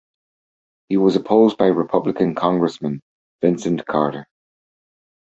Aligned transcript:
He 0.89 0.97
was 0.97 1.15
opposed 1.15 1.59
by 1.59 1.67
Republican 1.67 2.33
Congressman 2.33 3.03
Vincent 3.39 3.85
Carter. 3.85 4.25